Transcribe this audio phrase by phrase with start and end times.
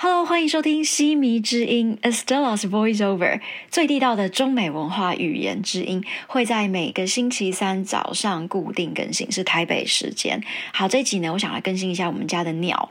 [0.00, 10.40] Hello，欢迎收听西迷之音 Estella's Voiceover，最地道的中美文化语言之音，会在每个星期三早上固定更新，是台北时间。
[10.72, 12.90] 好，这一集呢，我想来更新一下我们家的鸟。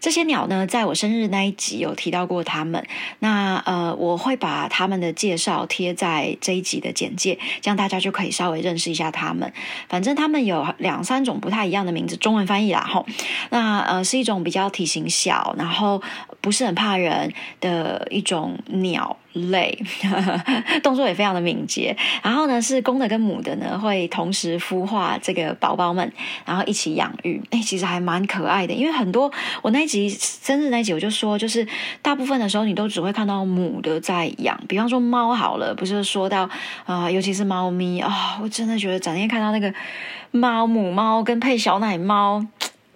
[0.00, 2.82] 这些鸟呢，在我生日那一集有提到过它们。
[3.18, 9.52] 那呃，我会把它们的介绍贴在这一集的简介，这样大家就可以稍微认识一下它们。
[9.90, 13.04] 反正它们有两三种不太一样的名字，中文翻译啦吼。
[13.50, 16.02] 那呃，是一种比较体型小，然后。
[16.48, 17.30] 不是很怕人
[17.60, 19.78] 的一种鸟类，
[20.82, 21.94] 动作也非常的敏捷。
[22.22, 26.10] 然后呢，是公的跟母的呢，会同时孵化这个宝宝们，
[26.46, 27.38] 然后一起养育。
[27.50, 28.72] 哎，其实还蛮可爱的。
[28.72, 29.30] 因为很多
[29.60, 31.68] 我那一集生日那一集，我就说，就是
[32.00, 34.58] 大部分的时候，你都只会看到母的在养。
[34.66, 36.48] 比方说猫好了，不是说到
[36.86, 39.70] 啊，尤其是猫咪啊，我真的觉得整天看到那个
[40.30, 42.46] 猫母猫跟配小奶猫。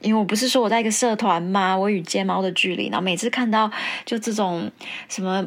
[0.02, 1.76] 因为我不是说我在一个社团吗？
[1.76, 3.70] 我与街猫的距离，然后每次看到
[4.04, 4.70] 就这种
[5.08, 5.46] 什么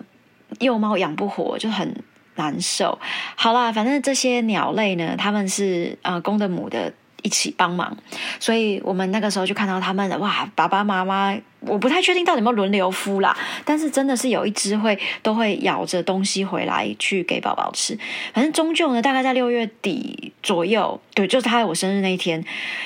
[0.60, 2.04] 幼猫养不活，就很
[2.36, 2.98] 难受。
[3.36, 7.98] 好啦，反正这些鸟类呢，他们是呃公的母的一起帮忙，
[8.40, 17.98] 所以我们那个时候就看到他们哇，爸爸妈妈，我不太确定到底有没有轮流孵啦，但是真的是有一只会都会咬着东西回来去给宝宝吃。
[18.34, 22.46] 反正终究呢，大概在六月底左右，对，就是他在我生日那一天，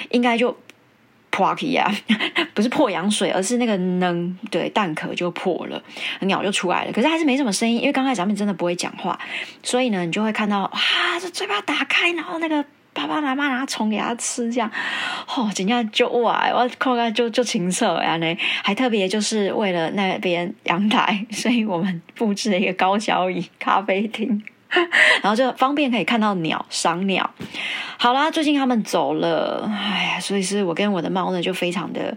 [0.10, 0.58] 应该就。
[1.30, 1.90] 破皮呀，
[2.54, 5.82] 不是破羊水，而是那个能对蛋壳就破了，
[6.22, 6.92] 鸟就出来了。
[6.92, 9.18] 可是还是没什么声音，因为刚开始咱们真的不会讲话，
[9.64, 10.80] 所以呢，你就会看到哇，
[11.22, 12.64] 这嘴巴打开，然后那个
[12.94, 14.70] 爸爸妈妈拿虫给它吃，这样
[15.28, 24.44] 哦，人家就哇，我看看就就清澈呀呢，还特别就是为了那边阳台，所以我们布置了一个高脚椅咖啡厅。
[25.22, 27.30] 然后就方便可以看到鸟赏鸟。
[27.98, 32.16] 好啦，最近他们走了，哎呀，所以是我跟我的猫呢就非常的。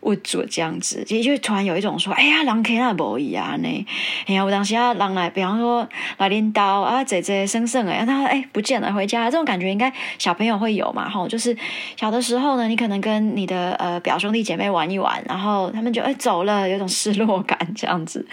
[0.00, 3.86] 我做这样子，其实就突然有一种说：“哎呀，狼可那不一样呢。”
[4.26, 11.08] 哎呀，我当时要狼来，比方说来拎刀啊，姐姐生生哎，他哎不见了，回家这种感觉应该小朋友会有嘛？
[11.08, 11.56] 吼，就是
[11.96, 18.26] 小的时候呢，你可能跟你的呃表兄弟姐妹玩一玩，然后他们就哎走了，有种失落感这样子。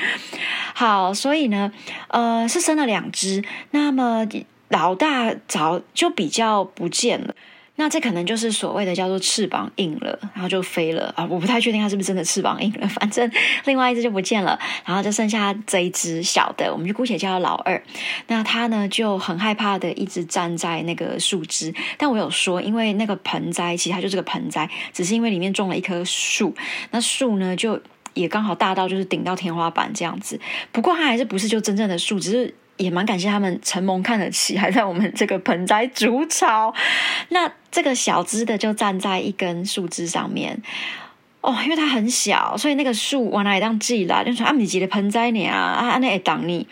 [0.74, 1.72] 好，所以呢，
[2.10, 4.28] 呃，是生了两只，那么
[4.70, 7.34] 老大早就比较不见了。
[7.78, 11.28] 那这可能就是所谓的叫做翅膀硬了，然后就飞了啊！
[11.30, 13.30] 我不太确定它是不是真的翅膀硬了，反正
[13.66, 17.82] 另外一只就不见了，然后就剩下这一只小的，我们就姑且叫它老二。
[18.28, 26.56] 那它呢就很害怕的一直站在那个树枝，但我有说，因为那个盆栽其实它就是个盆栽，只是因为里面种了一棵树，
[26.92, 27.80] 那树呢就
[28.16, 30.40] 也刚好大到就是顶到天花板这样子。
[30.72, 32.56] 不过它还是不是就真正的树，只是。
[32.78, 36.76] 也蛮感谢他们承蒙看得起，还在我们这个盆栽筑巢。
[37.30, 40.62] 那这个小枝的就站在一根树枝上面。
[41.46, 44.24] 哦，因为它很小，所以那个树往哪里当寄啦？
[44.24, 46.66] 就说阿米吉的盆栽鸟啊，啊那也挡你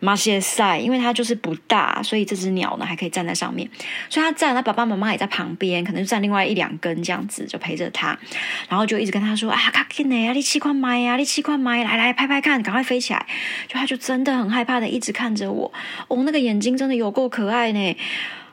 [0.00, 3.66] 马歇塞，因为它就是不大，所以这只鸟呢还可以站在上面。
[4.10, 8.18] 所以它站，它爸爸妈妈也在旁边，可能就站另外一两根这样子，就陪着它，
[8.68, 13.26] 然后就一直跟他说：“啊，卡紧呢，啊，你气块麦啊，你气块麦，来来拍拍看，赶快飞起来！”
[13.66, 15.72] 就它就真的很害怕的一直看着我，
[16.08, 17.96] 哦，那个眼睛真的有够可爱呢。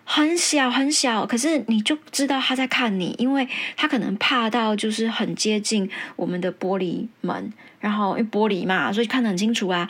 [0.08, 9.90] 很小很小，可是你就知道他在看你，因为他可能怕到就是很接近我们的玻璃门，然后因为玻璃嘛，所以看得很清楚啊，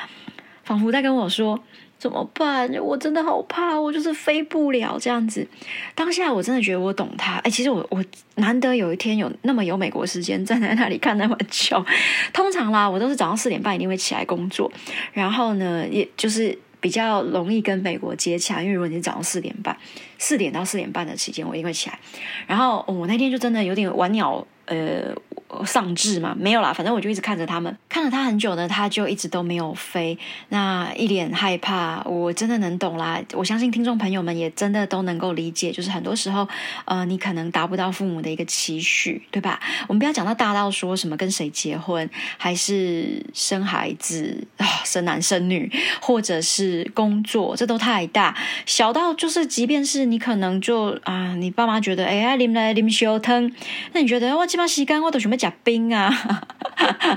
[0.64, 1.60] 仿佛在跟我说
[2.00, 2.72] 怎么办？
[2.82, 5.46] 我真的好怕，我就是飞不了这样子。
[5.94, 8.02] 当下我真的觉得我懂他，哎，其实我我
[8.36, 11.86] 难得有一天有那么有美国时间站在那里看那么久。
[12.32, 14.72] 通常啦，我都是早上四点半一定会起来工作，
[15.12, 16.58] 然后呢，也就是。
[16.86, 19.76] 比较容易跟美国接洽，因为如果你是早上四点半，
[20.20, 21.98] 四点到四点半的期间，我一定会起来。
[22.46, 25.16] 然后我那天就真的有点玩鸟，呃。
[25.66, 30.18] 丧志嘛，没有啦，反正我就一直看着他们，看了他很久呢，他就一直都没有飞，
[30.50, 33.22] 那一脸害怕，我真的能懂啦。
[33.34, 36.48] 我相信听众朋友们也真的都能够理解，就是很多时候，
[36.86, 39.60] 呃，你可能达不到父母的一个期许，对吧？
[39.88, 45.72] 我们不要讲到大到说什么跟谁结婚，还是生孩子啊，生男生女，
[46.02, 48.36] 或者是工作，这都太大。
[48.66, 53.50] 小到就是，即便是你可能就啊，你爸妈觉得，哎呀，啉来啉烧汤，
[53.94, 55.36] 那你觉得我起码时间我都准备。
[55.46, 56.12] 假冰啊，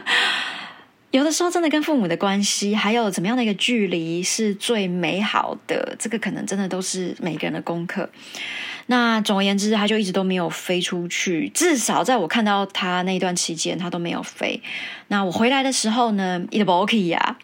[1.12, 8.10] 有的时候真的跟父母的关系，还有怎么样的一个距离是最美好的，这个可能真的都是每个人的功课。
[8.84, 14.62] 那总而言之，他就一直都没有飞出去，至少在我看到他那段期间，他都没有飞。
[15.06, 17.38] 那我回来的时候呢，一直不 OK 呀，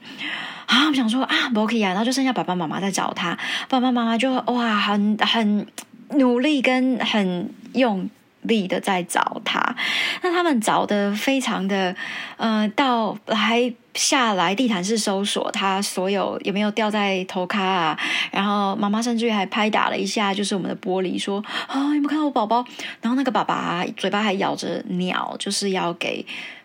[0.66, 3.38] 啊，我想说啊，不 OK 呀，然后就剩下爸爸妈妈在找他，
[3.70, 5.66] 爸爸妈妈就哇，很很
[6.10, 8.10] 努力跟很用。
[8.44, 9.61] 力的在找他。
[10.23, 11.94] 那他们找的非常的，
[12.37, 17.99] 呃，到还下来地毯式搜索他所有有没有掉在头卡啊，
[18.31, 22.64] 然后妈妈甚至于还拍打了一下，就是我们的玻璃，说啊，有没有看到我宝宝？
[23.00, 26.25] 然后那个爸爸嘴巴还咬着鸟，就是要给。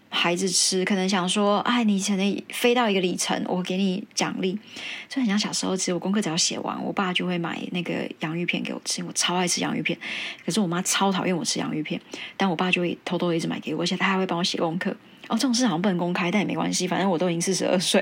[0.09, 4.57] 孩子吃，可能想说，哎，你可能飞到一个里程，我给你奖励。
[5.07, 9.03] 就很像小时候，其实我功课只要写完，我爸就会买那个洋芋片给我吃。
[9.03, 9.97] 我超爱吃洋芋片，
[10.45, 12.01] 可是我妈超讨厌我吃洋芋片，
[12.35, 14.89] 但我爸就会偷偷一直买给我，而且他还会帮我写功课。
[15.27, 18.01] 哦，这种事好像不能公开，但也没关系，反正我都已经四十二岁。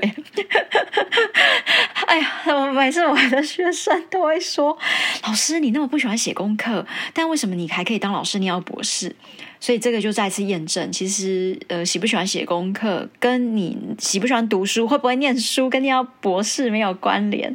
[2.08, 4.76] 哎呀，我每次我的学生都会说
[5.24, 8.38] ：“老师，你那么不喜欢写功课，但为什么你还可以当老师？
[8.38, 9.14] 你要博士？”
[9.60, 17.54] 所以这个就再次验证，其实呃，喜不喜欢写功课，跟你喜不喜欢读书，会不会念书，跟你要博士没有关联。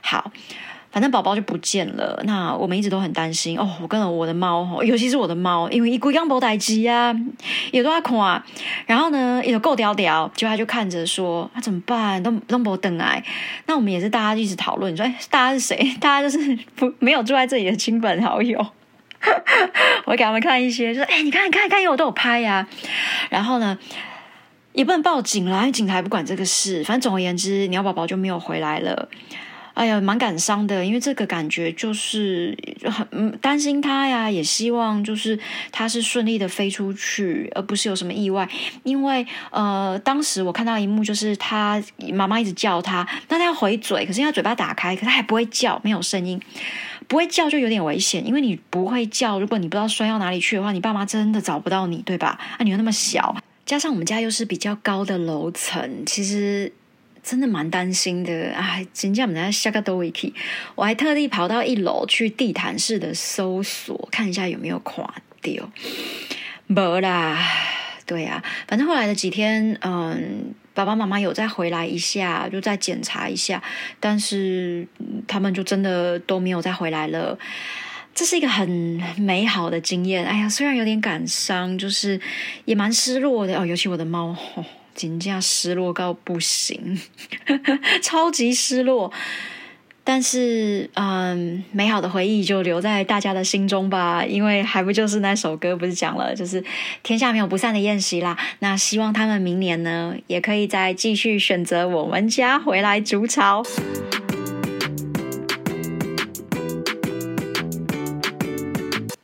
[0.00, 0.30] 好，
[0.98, 2.20] 反正宝宝就不见了。
[2.24, 3.70] 那我们一直都很担心哦。
[3.80, 7.14] 我跟了我的猫，尤其是我的猫，因为一龟刚博代机啊，
[7.70, 8.42] 也都在看。
[8.84, 12.20] 然后呢，也够屌屌，就他就看着说：“那怎么办？
[12.20, 13.22] 都都不等来。”
[13.66, 15.76] 那我们也是大家一直讨论说：“哎，大家是谁？
[16.02, 18.58] 大家就是不没有住在这里的亲朋好友。
[20.04, 22.66] ”我给他们看一些，就说：“哎，你看，你看，看，因为我都有拍呀。”
[23.30, 23.78] 然后呢，
[24.72, 26.82] 也不能报警啦，因为警察不管这个事。
[26.82, 29.08] 反正总而言之，鸟宝宝就没有回来了。
[29.78, 32.52] 哎呀，蛮感伤的，因为这个感觉就是
[32.82, 35.38] 很担心他呀，也希望就是
[35.70, 38.48] 他是顺利的飞出去，而不是有什么意外。
[38.82, 41.80] 因为呃，当时我看到一幕，就是他
[42.12, 46.42] 妈妈一直叫他，那他要回嘴，可是他嘴巴打开，可他还不会叫，没有声音。
[47.06, 52.36] 不会叫就有点危险，因为你不会叫，如果你不知道摔到哪里去的话，你爸妈真的找不到你，对吧？
[52.58, 56.72] 啊，你又那么小，加上我们家又是比较高的楼层，其实
[57.28, 58.32] 真的蛮担心的。
[58.52, 60.32] 哎，真叫我们家下个都 k
[60.74, 65.70] 我还特地跑到一楼去地毯式的搜索，看一下有没有垮掉。
[66.66, 67.38] 没啦，
[68.06, 70.54] 对呀，反正后来的几天，嗯。
[70.74, 73.60] 爸爸妈妈有再回来一下，就再检查一下，
[73.98, 74.86] 但是
[75.26, 77.36] 他们就真的都没有再回来了。
[78.14, 78.68] 这是一个很
[79.18, 80.24] 美好的经验。
[80.24, 82.20] 哎呀，虽然有点感伤，就是
[82.64, 83.66] 也蛮失落的哦。
[83.66, 84.36] 尤其我的猫，
[84.98, 87.00] 紧张失落到不行，
[88.02, 89.12] 超级失落。
[90.02, 96.64] 但是，嗯，美好的回忆就留在大家的心中吧，因为还不就是那首歌不是讲了，就是
[97.04, 98.36] 天下没有不散的宴席啦。
[98.58, 103.62] 那希望他们明年呢，也可以再继续选择我们家回来筑巢。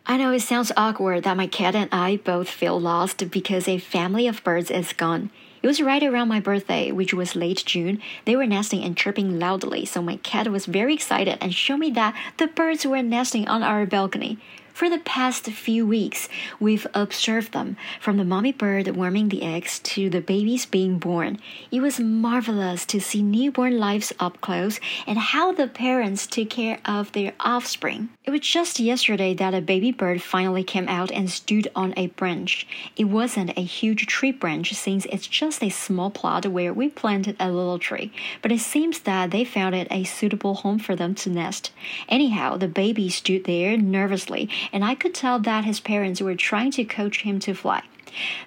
[0.07, 3.79] I know it sounds awkward that my cat and I both feel lost because a
[3.79, 5.31] family of birds is gone.
[5.65, 8.03] It was right around my birthday, which was late June.
[8.27, 11.91] They were nesting and chirping loudly, so my cat was very excited and showed me
[11.93, 14.37] that the birds were nesting on our balcony.
[14.75, 16.29] For the past few weeks,
[16.59, 21.39] we've observed them, from the mommy bird warming the eggs to the babies being born.
[21.71, 26.81] It was marvelous to see newborn lives up close and how the parents took care
[26.85, 28.09] of their offspring.
[28.25, 32.09] It was just yesterday that a baby bird finally came out and stood on a
[32.09, 32.67] branch.
[32.97, 37.37] It wasn't a huge tree branch since it's just a small plot where we planted
[37.39, 38.11] a little tree,
[38.43, 41.71] but it seems that they found it a suitable home for them to nest.
[42.09, 46.71] Anyhow, the baby stood there nervously and I could tell that his parents were trying
[46.73, 47.83] to coach him to fly.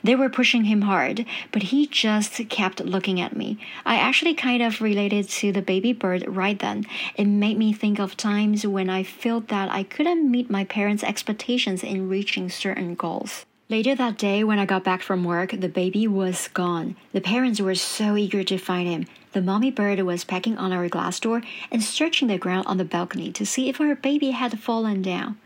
[0.04, 3.58] They were pushing him hard, but he just kept looking at me.
[3.86, 6.86] I actually kind of related to the baby bird right then.
[7.16, 11.04] It made me think of times when I felt that I couldn't meet my parents'
[11.04, 13.45] expectations in reaching certain goals.
[13.69, 16.95] Later that day, when I got back from work, the baby was gone.
[17.12, 19.07] The parents were so eager to find him.
[19.33, 22.86] The mommy bird was pecking on our glass door and searching the ground on the
[22.86, 25.38] balcony to see if her baby had fallen down.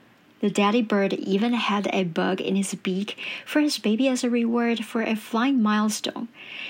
[0.41, 4.29] The daddy bird even had a bug in his beak for his baby as a
[4.29, 6.29] reward for a flying milestone.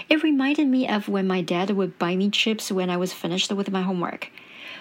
[0.09, 3.51] It reminded me of when my dad would buy me chips when I was finished
[3.51, 4.29] with my homework.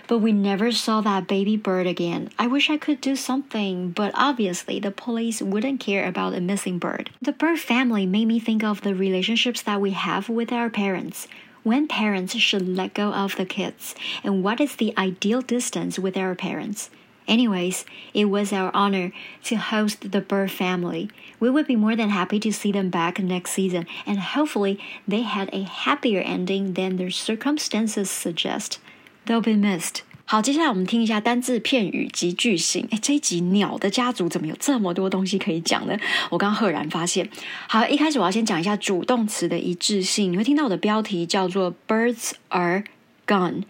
[0.09, 2.31] But we never saw that baby bird again.
[2.37, 6.81] I wish I could do something, but obviously the police wouldn't care about a missing
[6.81, 7.11] bird.
[7.23, 11.29] The bird family made me think of the relationships that we have with our parents
[11.63, 13.95] when parents should let go of the kids,
[14.25, 16.91] and what is the ideal distance with our parents.
[17.30, 19.12] Anyways, it was our honor
[19.46, 21.10] to host the Bird family.
[21.40, 25.24] We would be more than happy to see them back next season, and hopefully, they
[25.24, 28.78] had a happier ending than their circumstances suggest.
[29.25, 30.02] They'll be missed.
[30.28, 32.88] 好，接下来我们听一下单字、片语及句型。
[32.92, 35.98] 哎，这一集鸟的家族怎么有这么多东西可以讲呢？
[36.30, 37.28] 我刚赫然发现。
[37.68, 40.32] 好，一开始我要先讲一下主动词的一致性。
[40.32, 42.84] 你会听到我的标题叫做 “Birds are”。
[43.31, 43.63] Gone.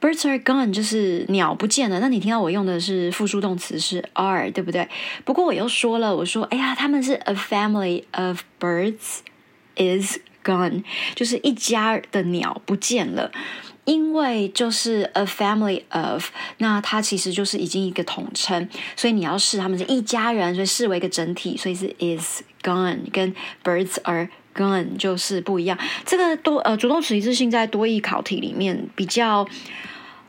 [0.00, 2.00] Birds are gone 就是鸟不见了。
[2.00, 4.88] 那你听到我用的是复数动词是 are，对不对？
[5.24, 9.20] 不过我又说了，我说哎呀，他们是 a family of birds
[9.76, 10.82] is gone，
[11.14, 13.30] 就是一家的鸟不见了。
[13.84, 18.66] 因为就是 a family of，那它其实就是已经一个统称，
[18.96, 25.76] 所以你要视他们是一家人，所以视为一个整体，所以是 is gone，跟 birds are gone 就是不一样。
[26.04, 29.46] 这个多呃主动词一致性在多义考题里面比较。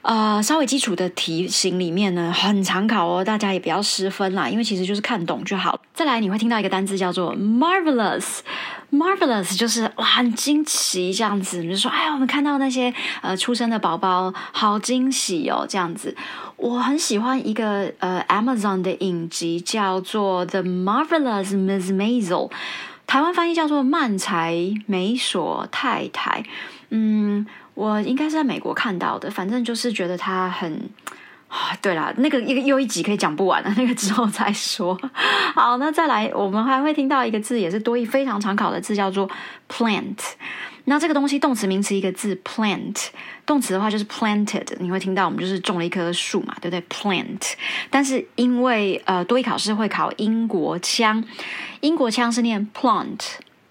[0.08, 5.82] 呃，稍微基础的题型里面呢，很常考哦，大家也不要失分啦，因为其实就是看懂就好。
[5.96, 11.64] 再来，你会听到一个单字叫做 marvelous，marvelous 就是哇，很惊奇这样子。
[11.64, 16.16] 你就说，哎呀，我们看到那些呃出生的宝宝，好惊喜哦，这样子。
[16.58, 22.52] 我很喜欢一个呃 Amazon 的影集，叫做 The Marvelous Miss Maisel，
[23.08, 26.44] 台湾翻译叫做曼才美索太太。
[26.90, 27.46] 嗯。
[27.76, 30.90] 我应该是在美国看到的，反正就是觉得他很
[31.50, 34.98] 啊，对啦，那个一个又一集可以讲不完了， 那个之后再说。
[35.54, 39.30] 好，那再来，我们还会听到一个字，也是多义非常常考的字，叫做
[39.70, 40.18] plant。
[40.86, 43.08] 那这个东西动词名词一个字 plant，
[43.46, 44.66] 动词的话就是 planted。
[44.80, 47.54] 你会听到我们就是种了一棵树嘛，对不对？plant。
[47.90, 51.24] 但是因为呃多一考试会考英国腔，
[51.82, 53.20] 英国腔是念 plant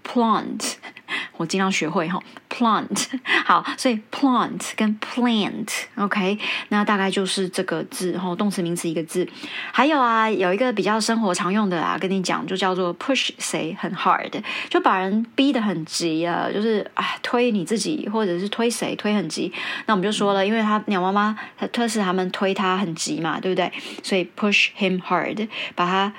[0.07, 0.75] Plant。
[1.37, 2.19] 我尽量学会哈
[2.49, 3.07] ，plant
[3.45, 9.29] 好，所以 plant 跟 plant，OK，那大概就是这个字哈，动词名词一个字。
[9.71, 14.31] 还有啊，有一个比较生活常用的啊，跟你讲，就叫做 push 谁很 hard，
[14.71, 19.53] 就把人逼得很急啊，就是啊推你自己或者是推谁推很急。
[19.87, 23.71] 那我们就说了，因为他鸟妈妈他特是他们推他很急嘛，对不对？
[24.03, 26.13] 所以 push him hard，把他。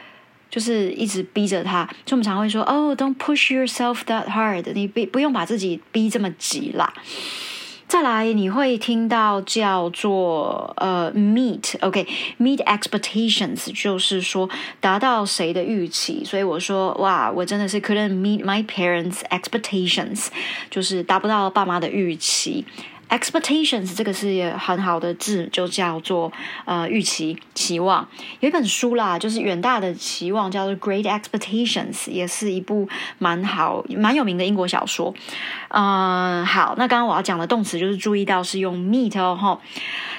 [0.56, 6.94] 就是一直逼着他，所以我们常会说：“哦，Don't push yourself that hard。”你不不用把自己逼这么急啦。
[7.90, 16.24] 再来，你会听到叫做呃，meet，OK，meet expectations，就是说达到谁的预期。
[16.24, 20.28] 所以我说，哇，我真的是 couldn't meet my parents' expectations，
[20.72, 22.64] 就是达不到爸妈的预期。
[23.10, 26.32] Expectations 这个是很好的字，就叫做
[26.66, 28.08] 呃预期、期望。
[28.40, 35.14] 有一本书啦，就是远大的期望，叫做《Great Expectations》，也是一部蛮好、蛮有名的英国小说。
[35.70, 39.60] 嗯，好，那刚刚我要讲的动词就是注意到是用 meet 哦，哈。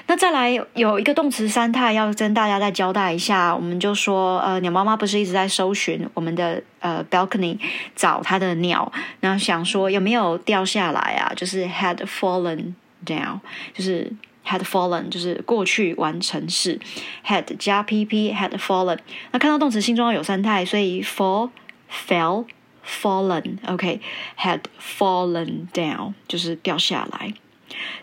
[0.09, 7.59] 那再来有一个动词三态要跟大家再交代一下，我们就说呃，鸟妈妈不是一直在搜寻我们的呃 balcony
[7.95, 8.89] 找它的鸟，
[9.19, 11.33] 然后想说有没有掉下来啊？
[11.35, 12.73] 就是 had fallen
[13.05, 13.39] down，
[13.73, 14.09] 就是
[14.45, 16.79] had fallen，就是过去完成式
[17.25, 18.97] had 加 pp had fallen。
[19.31, 21.49] 那看到动词心中有三态，所以 fall
[21.91, 22.45] fell
[22.85, 27.33] fallen，OK，had fallen down 就是掉下来。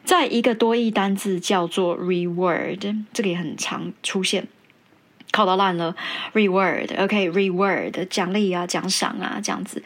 [0.04, 4.46] 在一个多义单字叫做 reward，这个也很常出现。
[5.34, 5.92] 考到烂了
[6.32, 9.82] ，reward，OK，reward，奖励啊，奖赏啊，这样子。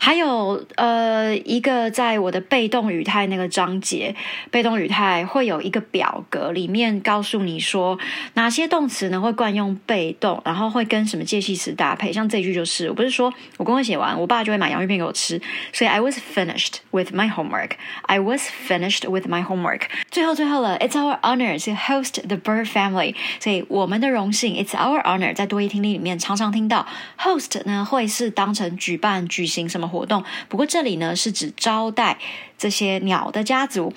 [0.00, 4.16] 还有呃，一个在我的被动语态那个章节，
[4.50, 7.96] 被动语态会有一个表格，里面告诉你说
[8.34, 12.12] 哪些动词呢会惯用被动，然后会跟什么介系词搭配。
[12.12, 15.40] 像这句就是，我不是说我功课写完，我爸就会买洋芋片给我吃，
[15.72, 17.72] 所以 I was finished with my homework.
[18.02, 19.82] I was finished with my homework.
[20.10, 26.86] 最后最后了，It's our honor to host the Bird family，所以我们的荣幸，It's our Our honor 在多义听力里面常常听到。
[27.18, 32.18] Host 呢会是当成举办举行什么活动，不过这里呢是指招待
[32.58, 33.92] 这些鸟的家族。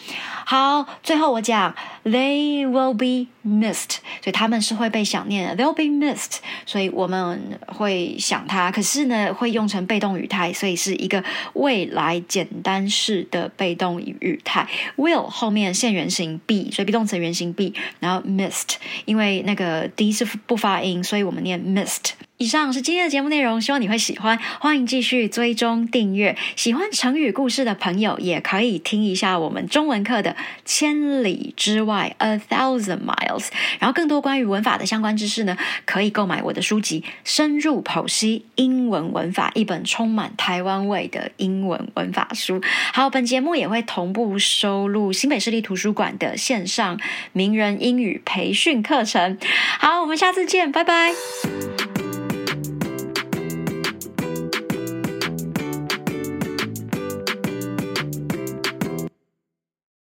[0.45, 5.63] 好，最后我讲 they will be missed，所以他们是会被想念的。
[5.63, 14.67] They'll be missed，所以我们会想他，可是呢会用成被动语态，所以是一个未来简单式的被动语态。
[14.97, 18.75] Will 后面现原形 be，所以 be 动词原形 be，然后 missed，
[19.05, 20.81] 因为那个 d 是不发。
[20.81, 22.13] 音，所以我们念 missed。
[22.41, 24.39] 以上是今天的节目内容，希望你会喜欢。
[24.59, 26.35] 欢迎继续追踪订阅。
[26.55, 30.31] 喜欢成语故事的朋友，也可以听一下我们中文课的
[30.65, 33.49] 《千里之外》（A Thousand Miles）。
[33.77, 35.55] 然后更多关于文法的相关知识呢，
[35.85, 42.59] 可以购买我的书籍《深入剖析英文文法》，一本充满台湾味的英文文法书。
[42.91, 46.99] 好，本节目也会同步收录新北市立图书馆的线上
[47.33, 49.37] 名人英语培训课程。
[49.77, 51.13] 好，我们下次见，拜拜。